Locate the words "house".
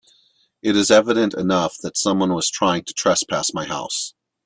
3.65-4.15